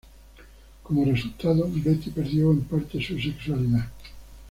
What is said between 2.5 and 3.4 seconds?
parte su